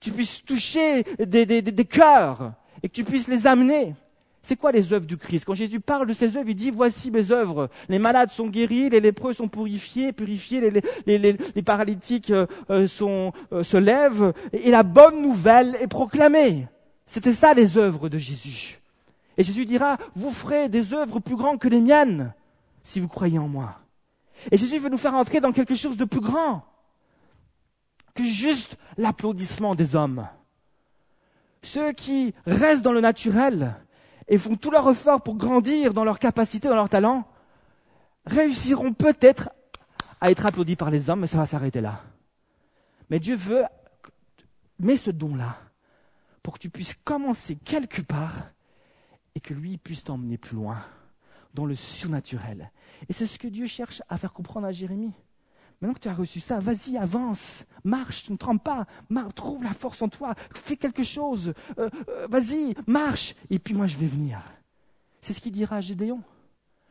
[0.00, 3.94] tu puisses toucher des, des, des, cœurs et que tu puisses les amener.
[4.42, 5.44] C'est quoi les œuvres du Christ?
[5.44, 7.68] Quand Jésus parle de ses œuvres, il dit voici mes œuvres.
[7.90, 12.46] Les malades sont guéris, les lépreux sont purifiés, purifiés, les, les, les, les paralytiques euh,
[12.70, 16.66] euh, sont, euh, se lèvent, et la bonne nouvelle est proclamée.
[17.04, 18.80] C'était ça les œuvres de Jésus.
[19.36, 22.32] Et Jésus dira, vous ferez des œuvres plus grandes que les miennes
[22.82, 23.76] si vous croyez en moi.
[24.50, 26.64] Et Jésus veut nous faire entrer dans quelque chose de plus grand
[28.14, 30.26] que juste l'applaudissement des hommes.
[31.62, 33.74] Ceux qui restent dans le naturel
[34.28, 37.24] et font tout leur effort pour grandir dans leur capacité, dans leur talent,
[38.26, 39.50] réussiront peut-être
[40.20, 42.02] à être applaudis par les hommes, mais ça va s'arrêter là.
[43.08, 43.64] Mais Dieu veut,
[44.78, 45.56] met ce don-là
[46.42, 48.50] pour que tu puisses commencer quelque part
[49.34, 50.78] et que lui puisse t'emmener plus loin
[51.54, 52.70] dans le surnaturel.
[53.08, 55.12] Et c'est ce que Dieu cherche à faire comprendre à Jérémie.
[55.80, 58.86] Maintenant que tu as reçu ça, vas-y, avance, marche, ne trempe pas,
[59.34, 63.86] trouve la force en toi, fais quelque chose, euh, euh, vas-y, marche, et puis moi
[63.86, 64.42] je vais venir.
[65.22, 66.20] C'est ce qu'il dira à Gédéon.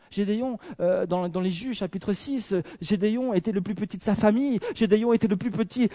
[0.10, 4.60] Gédéon, euh, dans, les Juges, chapitre 6, Gédéon était le plus petit de sa famille.
[4.74, 5.88] Gédéon était le plus petit,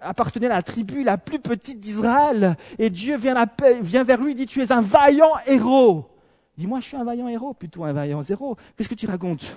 [0.00, 2.56] appartenait à la tribu la plus petite d'Israël.
[2.78, 3.46] Et Dieu vient,
[3.82, 6.06] vient vers lui dit, tu es un vaillant héros.
[6.58, 8.56] Dis-moi, je suis un vaillant héros, plutôt un vaillant zéro.
[8.76, 9.56] Qu'est-ce que tu racontes?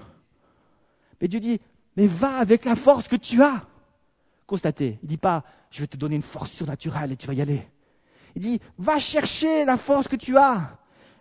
[1.20, 1.60] Mais Dieu dit,
[1.98, 3.64] mais va avec la force que tu as.
[4.46, 7.42] Constatez, il dit pas, je vais te donner une force surnaturelle et tu vas y
[7.42, 7.68] aller.
[8.36, 10.78] Il dit, va chercher la force que tu as.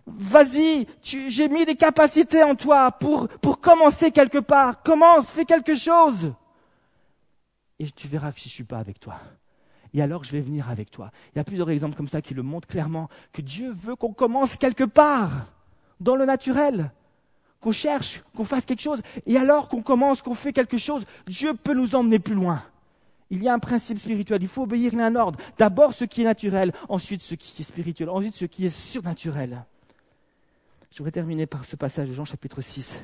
[0.06, 4.82] Vas-y, j'ai mis des capacités en toi pour, pour commencer quelque part.
[4.82, 6.34] Commence, fais quelque chose.
[7.78, 9.18] Et tu verras que je ne suis pas avec toi.
[9.94, 11.10] Et alors je vais venir avec toi.
[11.34, 14.12] Il y a plusieurs exemples comme ça qui le montrent clairement que Dieu veut qu'on
[14.12, 15.46] commence quelque part
[16.00, 16.90] dans le naturel,
[17.60, 21.54] qu'on cherche, qu'on fasse quelque chose, et alors qu'on commence, qu'on fait quelque chose, Dieu
[21.54, 22.62] peut nous emmener plus loin.
[23.30, 25.38] Il y a un principe spirituel, il faut obéir à un ordre.
[25.56, 29.64] D'abord ce qui est naturel, ensuite ce qui est spirituel, ensuite ce qui est surnaturel.
[30.90, 32.98] Je voudrais terminer par ce passage de Jean chapitre 6.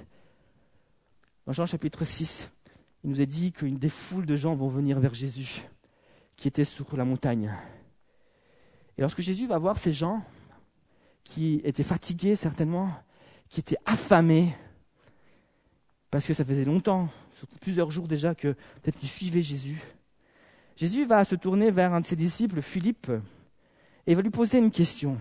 [1.47, 2.51] Dans Jean chapitre 6,
[3.05, 5.63] il nous est dit qu'une des foules de gens vont venir vers Jésus,
[6.37, 7.55] qui était sur la montagne.
[8.99, 10.23] Et lorsque Jésus va voir ces gens,
[11.27, 12.91] qui étaient fatigués certainement,
[13.49, 14.55] qui étaient affamés,
[16.11, 17.09] parce que ça faisait longtemps,
[17.61, 18.49] plusieurs jours déjà, que
[18.83, 19.83] peut-être qu'ils suivaient Jésus.
[20.77, 23.11] Jésus va se tourner vers un de ses disciples, Philippe,
[24.07, 25.19] et va lui poser une question.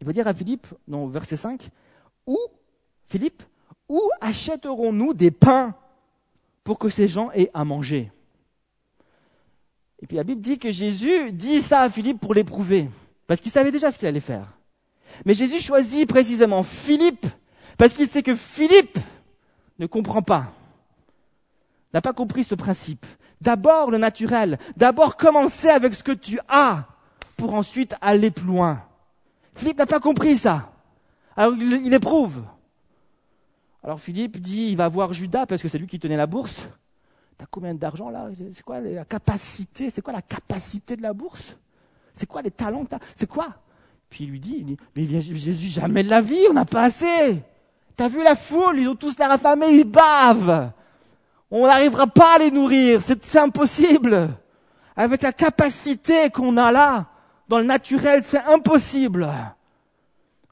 [0.00, 1.70] Il va dire à Philippe, dans verset 5,
[2.26, 2.38] où,
[3.08, 3.42] Philippe,
[3.88, 5.74] où achèterons-nous des pains
[6.62, 8.12] pour que ces gens aient à manger?
[10.00, 12.90] Et puis la Bible dit que Jésus dit ça à Philippe pour l'éprouver,
[13.26, 14.57] parce qu'il savait déjà ce qu'il allait faire.
[15.24, 17.26] Mais Jésus choisit précisément Philippe,
[17.76, 18.98] parce qu'il sait que Philippe
[19.78, 20.52] ne comprend pas,
[21.92, 23.06] n'a pas compris ce principe.
[23.40, 26.84] D'abord le naturel, d'abord commencer avec ce que tu as,
[27.36, 28.82] pour ensuite aller plus loin.
[29.54, 30.72] Philippe n'a pas compris ça.
[31.36, 32.42] Alors il, éprouve.
[33.82, 36.66] Alors Philippe dit, il va voir Judas parce que c'est lui qui tenait la bourse.
[37.36, 38.28] T'as combien d'argent là?
[38.52, 39.90] C'est quoi la capacité?
[39.90, 41.56] C'est quoi la capacité de la bourse?
[42.12, 43.54] C'est quoi les talents C'est quoi?
[44.10, 47.42] Puis il lui dit, mais Jésus, jamais de la vie, on n'a pas assez.
[47.96, 50.70] T'as vu la foule, ils ont tous l'air affamés, ils bavent.
[51.50, 54.30] On n'arrivera pas à les nourrir, c'est impossible.
[54.96, 57.06] Avec la capacité qu'on a là,
[57.48, 59.28] dans le naturel, c'est impossible.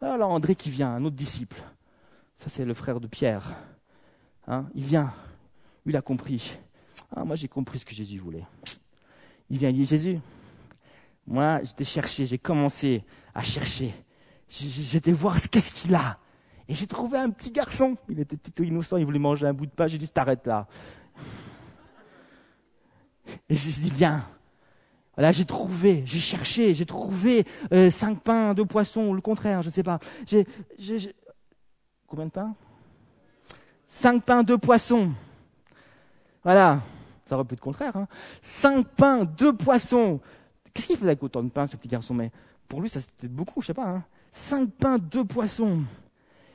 [0.01, 1.57] Alors André qui vient, un autre disciple.
[2.38, 3.57] Ça, c'est le frère de Pierre.
[4.47, 5.12] Hein, il vient.
[5.87, 6.59] Il a compris.
[7.14, 8.45] Ah, moi, j'ai compris ce que Jésus voulait.
[9.51, 10.21] Il vient, il dit Jésus,
[11.27, 13.05] moi, j'étais cherché, j'ai commencé
[13.37, 13.94] à chercher.
[14.49, 16.18] J'étais voir qu'est-ce qu'il a.
[16.68, 17.94] Et j'ai trouvé un petit garçon.
[18.09, 19.87] Il était tout innocent, il voulait manger un bout de pain.
[19.87, 20.66] J'ai dit, t'arrêtes là.
[23.49, 24.27] Et j'ai dit, viens,
[25.18, 29.62] Là, j'ai trouvé, j'ai cherché, j'ai trouvé euh, cinq pains, deux poissons, ou le contraire,
[29.62, 29.99] je ne sais pas.
[32.07, 32.55] Combien de pains?
[33.87, 35.12] Cinq pains, deux poissons.
[36.44, 36.83] Voilà,
[37.25, 37.96] ça aurait pu être contraire.
[37.96, 38.09] Hein.
[38.42, 40.20] Cinq pains, deux poissons.
[40.75, 42.31] Qu'est-ce qu'il faisait avec autant de pains, ce petit garçon Mais
[42.69, 43.89] pour lui, ça c'était beaucoup, je sais pas.
[43.89, 44.05] Hein.
[44.31, 45.83] Cinq pains, deux poissons.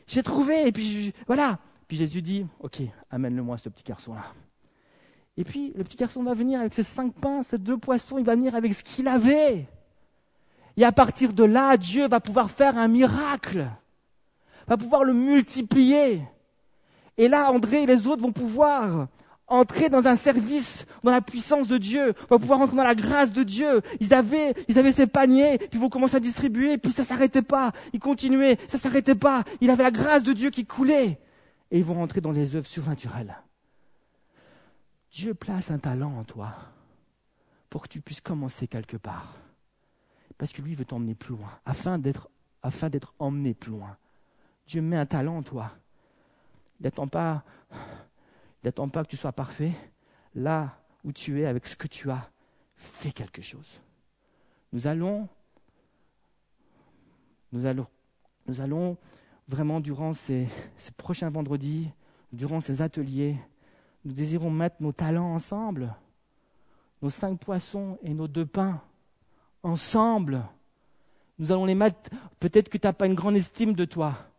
[0.08, 1.60] J'ai trouvé, et puis voilà.
[1.88, 4.26] Puis Jésus dit, ok, amène-le-moi ce petit garçon-là.
[5.38, 8.26] Et puis, le petit garçon va venir avec ses cinq pains, ses deux poissons, il
[8.26, 9.68] va venir avec ce qu'il avait.
[10.78, 13.68] Et à partir de là, Dieu va pouvoir faire un miracle,
[14.68, 16.22] va pouvoir le multiplier.
[17.18, 19.08] Et là, André et les autres vont pouvoir
[19.52, 23.32] entrer dans un service, dans la puissance de Dieu, vont pouvoir entrer dans la grâce
[23.32, 23.82] de Dieu.
[24.00, 27.72] Ils avaient, ils ces paniers, puis ils vont commencer à distribuer, puis ça s'arrêtait pas.
[27.94, 29.44] Ils continuaient, ça s'arrêtait pas.
[29.60, 31.20] Il avait la grâce de Dieu qui coulait.
[31.70, 33.36] Et ils vont rentrer dans les œuvres surnaturelles.
[35.12, 36.56] Dieu place un talent en toi
[37.70, 39.36] pour que tu puisses commencer quelque part.
[40.38, 42.30] Parce que lui veut t'emmener plus loin, afin d'être,
[42.64, 43.98] afin d'être emmené plus loin.
[44.68, 45.72] Dieu met un talent en toi.
[46.80, 47.44] Il n'attend pas,
[48.64, 49.74] n'attend pas que tu sois parfait.
[50.36, 52.30] Là où tu es, avec ce que tu as,
[52.76, 53.80] fais quelque chose.
[54.72, 55.28] Nous allons,
[57.52, 57.88] nous allons,
[58.48, 58.98] nous allons
[59.48, 60.48] vraiment durant ces,
[60.78, 61.90] ces prochains vendredis,
[62.32, 63.38] durant ces ateliers,
[64.06, 65.94] nous désirons mettre nos talents ensemble,
[67.02, 68.82] nos cinq poissons et nos deux pains
[69.64, 70.44] ensemble.
[71.38, 72.10] Nous allons les mettre.
[72.40, 74.31] Peut-être que tu n'as pas une grande estime de toi.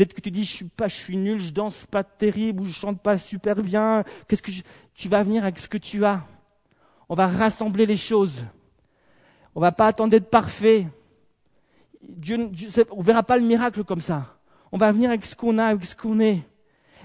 [0.00, 2.64] Peut-être que tu dis je suis pas, je suis nul, je danse pas terrible ou
[2.64, 4.02] je chante pas super bien.
[4.26, 4.50] Qu'est-ce que
[4.94, 6.22] tu vas venir avec ce que tu as
[7.10, 8.46] On va rassembler les choses.
[9.54, 10.86] On va pas attendre d'être parfait.
[12.02, 14.38] Dieu, Dieu, on verra pas le miracle comme ça.
[14.72, 16.40] On va venir avec ce qu'on a, avec ce qu'on est,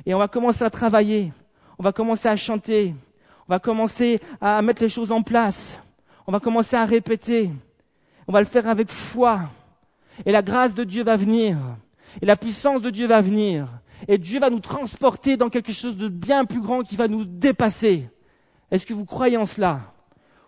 [0.05, 1.33] et on va commencer à travailler
[1.77, 2.95] on va commencer à chanter,
[3.49, 5.81] on va commencer à mettre les choses en place,
[6.27, 7.51] on va commencer à répéter,
[8.25, 9.41] on va le faire avec foi.
[10.25, 11.57] Et la grâce de Dieu va venir,
[12.21, 13.67] et la puissance de Dieu va venir,
[14.07, 17.25] et Dieu va nous transporter dans quelque chose de bien plus grand qui va nous
[17.25, 18.09] dépasser.
[18.71, 19.93] Est-ce que vous croyez en cela?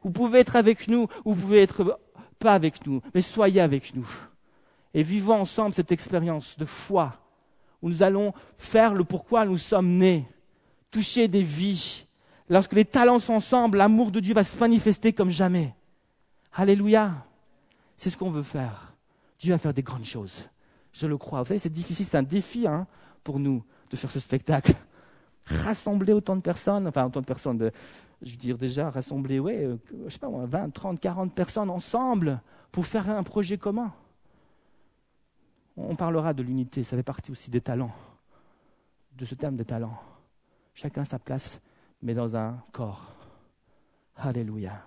[0.03, 1.99] Vous pouvez être avec nous, ou vous pouvez être
[2.39, 4.08] pas avec nous, mais soyez avec nous.
[4.93, 7.17] Et vivons ensemble cette expérience de foi,
[7.82, 10.27] où nous allons faire le pourquoi nous sommes nés
[10.91, 12.06] toucher des vies.
[12.49, 15.75] Lorsque les talents sont ensemble, l'amour de Dieu va se manifester comme jamais.
[16.53, 17.25] Alléluia.
[17.97, 18.93] C'est ce qu'on veut faire.
[19.39, 20.45] Dieu va faire des grandes choses.
[20.93, 21.41] Je le crois.
[21.41, 22.88] Vous savez, c'est difficile, c'est un défi hein,
[23.23, 24.73] pour nous de faire ce spectacle.
[25.45, 27.71] Rassembler autant de personnes, enfin autant de personnes, de,
[28.21, 32.41] je veux dire déjà rassembler, ouais, euh, je sais pas 20, 30, 40 personnes ensemble
[32.71, 33.93] pour faire un projet commun.
[35.78, 37.93] On parlera de l'unité, ça fait partie aussi des talents,
[39.15, 39.97] de ce terme des talents
[40.78, 41.60] chacun sa place,
[42.04, 43.15] mais dans un corps.
[44.15, 44.85] Alléluia.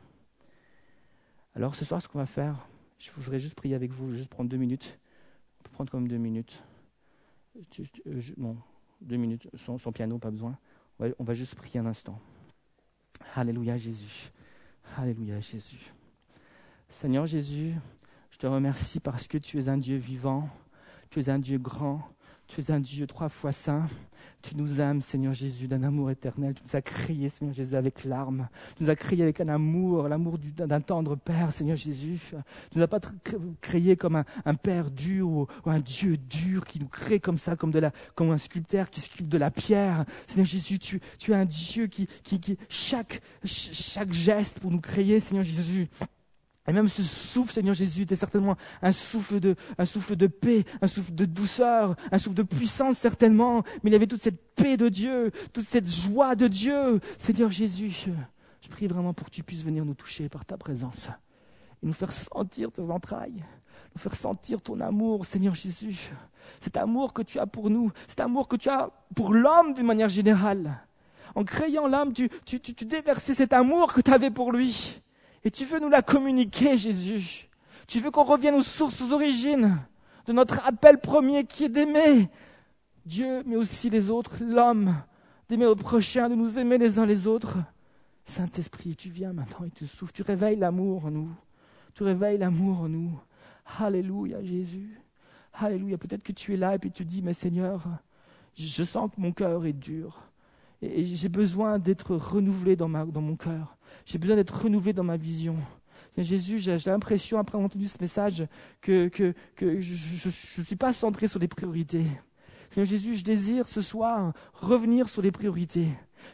[1.57, 4.49] Alors ce soir, ce qu'on va faire, je voudrais juste prier avec vous, juste prendre
[4.49, 5.00] deux minutes.
[5.89, 6.63] Comme deux minutes.
[8.37, 8.57] bon,
[9.01, 10.59] deux minutes, sans, piano, pas besoin.
[11.19, 12.21] on va juste prier un instant.
[13.35, 14.31] Alléluia Jésus.
[14.97, 15.93] Alléluia Jésus.
[16.89, 17.75] Seigneur Jésus,
[18.31, 20.49] je te remercie parce que tu es un Dieu vivant,
[21.09, 22.03] tu es un Dieu grand,
[22.51, 23.87] Tu es un Dieu trois fois saint.
[24.43, 26.55] Tu nous aimes, Seigneur Jésus, d'un amour éternel.
[26.55, 28.49] Tu nous as créés, Seigneur Jésus, avec larmes.
[28.77, 32.21] Tu nous as créés avec un amour, l'amour d'un tendre Père, Seigneur Jésus.
[32.71, 33.01] Tu nous as pas
[33.61, 37.71] créés comme un, Père dur ou, un Dieu dur qui nous crée comme ça, comme,
[37.71, 40.05] de la, un sculpteur qui sculpte de la pierre.
[40.27, 43.21] Seigneur Jésus, tu, es un Dieu qui, qui, chaque
[44.11, 45.89] geste pour nous créer, Seigneur Jésus,
[46.69, 50.65] et même ce souffle, Seigneur Jésus, était certainement un souffle, de, un souffle de paix,
[50.83, 53.63] un souffle de douceur, un souffle de puissance certainement.
[53.83, 57.01] Mais il y avait toute cette paix de Dieu, toute cette joie de Dieu.
[57.19, 58.07] Seigneur Jésus,
[58.61, 61.09] je prie vraiment pour que tu puisses venir nous toucher par ta présence
[61.83, 63.43] et nous faire sentir tes entrailles,
[63.95, 66.13] nous faire sentir ton amour, Seigneur Jésus.
[66.61, 69.87] Cet amour que tu as pour nous, cet amour que tu as pour l'homme d'une
[69.87, 70.87] manière générale.
[71.35, 75.01] En créant l'homme, tu, tu, tu, tu déversais cet amour que tu avais pour lui.
[75.45, 77.49] Et tu veux nous la communiquer, Jésus.
[77.87, 79.79] Tu veux qu'on revienne aux sources, aux origines
[80.27, 82.29] de notre appel premier qui est d'aimer
[83.07, 84.95] Dieu, mais aussi les autres, l'homme,
[85.49, 87.57] d'aimer notre prochain, de nous aimer les uns les autres.
[88.25, 91.31] Saint-Esprit, tu viens maintenant et tu souffles, tu réveilles l'amour en nous.
[91.95, 93.21] Tu réveilles l'amour en nous.
[93.79, 95.01] Alléluia, Jésus.
[95.55, 95.99] Alléluia.
[95.99, 97.83] Peut-être que tu es là et puis tu dis, mais Seigneur,
[98.55, 100.23] je sens que mon cœur est dur.
[100.83, 103.77] Et j'ai besoin d'être renouvelé dans, mon cœur.
[104.11, 105.55] J'ai besoin d'être renouvelé dans ma vision.
[106.19, 108.45] Jésus, j'ai l'impression, après avoir entendu ce message,
[108.81, 112.05] que, que, que je ne suis pas centré sur les priorités.
[112.71, 115.87] Seigneur Jésus, je désire ce soir revenir sur les priorités.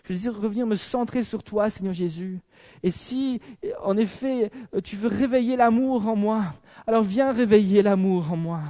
[0.05, 2.41] Je désire revenir me centrer sur toi, Seigneur Jésus.
[2.83, 3.43] Et si,
[3.85, 4.51] en effet,
[4.83, 6.45] tu veux réveiller l'amour en moi,
[6.87, 8.63] alors viens réveiller l'amour en moi.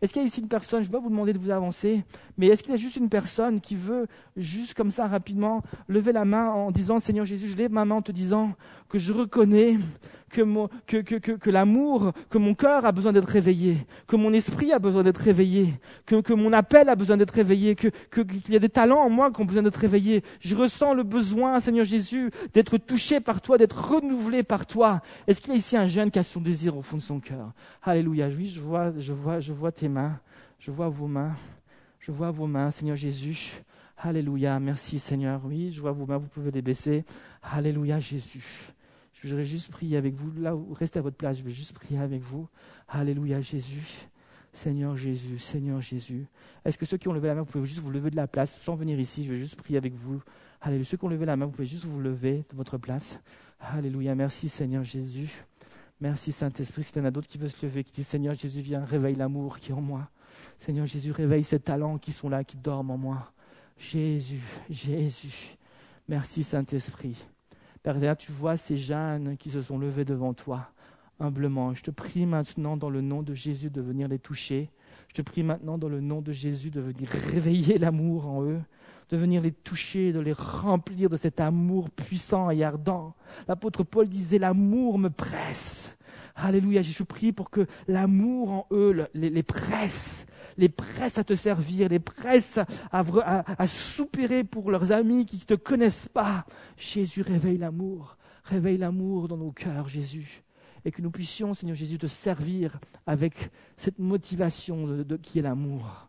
[0.00, 1.50] Est-ce qu'il y a ici une personne, je ne vais pas vous demander de vous
[1.50, 2.04] avancer,
[2.36, 6.12] mais est-ce qu'il y a juste une personne qui veut, juste comme ça rapidement, lever
[6.12, 8.52] la main en disant, Seigneur Jésus, je lève ma main en te disant
[8.88, 9.78] que je reconnais
[10.28, 15.02] que, que, l'amour, que mon cœur a besoin d'être réveillé, que mon esprit a besoin
[15.02, 15.74] d'être réveillé,
[16.06, 19.30] que, mon appel a besoin d'être réveillé, que, qu'il y a des talents en moi
[19.30, 20.22] qui ont besoin d'être réveillés.
[20.40, 25.00] Je ressens le besoin, Seigneur Jésus, d'être touché par toi, d'être renouvelé par toi.
[25.26, 27.20] Est-ce qu'il y a ici un jeune qui a son désir au fond de son
[27.20, 27.52] cœur?
[27.82, 28.28] Alléluia.
[28.28, 30.20] Oui, je vois, je vois, je vois tes mains.
[30.58, 31.34] Je vois vos mains.
[32.00, 33.62] Je vois vos mains, Seigneur Jésus.
[33.96, 34.58] Alléluia.
[34.60, 35.40] Merci, Seigneur.
[35.44, 36.18] Oui, je vois vos mains.
[36.18, 37.04] Vous pouvez les baisser.
[37.42, 38.72] Alléluia, Jésus.
[39.22, 40.30] Je voudrais juste prier avec vous.
[40.40, 42.48] Là où restez à votre place, je vais juste prier avec vous.
[42.88, 44.08] Alléluia, Jésus.
[44.52, 46.26] Seigneur Jésus, Seigneur Jésus.
[46.64, 48.26] Est-ce que ceux qui ont levé la main, vous pouvez juste vous lever de la
[48.26, 49.24] place sans venir ici?
[49.24, 50.20] Je vais juste prier avec vous.
[50.60, 50.84] Alléluia.
[50.84, 53.20] Ceux qui ont levé la main, vous pouvez juste vous lever de votre place.
[53.60, 54.14] Alléluia.
[54.14, 55.44] Merci Seigneur Jésus.
[56.00, 56.82] Merci Saint-Esprit.
[56.82, 59.16] S'il y en a d'autres qui veulent se lever, qui disent Seigneur Jésus, viens, réveille
[59.16, 60.08] l'amour qui est en moi.
[60.58, 63.32] Seigneur Jésus, réveille ces talents qui sont là, qui dorment en moi.
[63.76, 65.56] Jésus, Jésus.
[66.08, 67.16] Merci Saint-Esprit.
[67.94, 70.68] Père, tu vois ces jeunes qui se sont levés devant toi,
[71.20, 71.72] humblement.
[71.74, 74.70] Je te prie maintenant dans le nom de Jésus de venir les toucher.
[75.08, 78.60] Je te prie maintenant dans le nom de Jésus de venir réveiller l'amour en eux,
[79.08, 83.14] de venir les toucher, de les remplir de cet amour puissant et ardent.
[83.48, 85.96] L'apôtre Paul disait, l'amour me presse.
[86.36, 90.26] Alléluia, je prie pour que l'amour en eux les, presse,
[90.58, 92.58] les presse à te servir, les presse
[92.90, 96.44] à, soupirer pour leurs amis qui ne te connaissent pas.
[96.76, 100.42] Jésus, réveille l'amour, réveille l'amour dans nos cœurs, Jésus.
[100.84, 106.08] Et que nous puissions, Seigneur Jésus, te servir avec cette motivation de, qui est l'amour.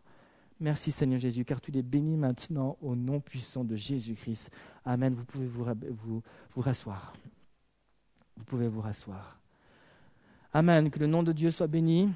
[0.58, 4.50] Merci Seigneur Jésus, car tu es béni maintenant au nom puissant de Jésus-Christ.
[4.84, 5.14] Amen.
[5.14, 7.14] Vous pouvez vous rasseoir.
[8.36, 9.38] Vous pouvez vous rasseoir.
[10.52, 10.90] Amen.
[10.90, 12.10] Que le nom de Dieu soit béni.